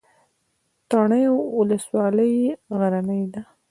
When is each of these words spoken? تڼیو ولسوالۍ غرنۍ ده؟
تڼیو 0.89 1.35
ولسوالۍ 1.57 2.35
غرنۍ 2.77 3.23
ده؟ 3.33 3.41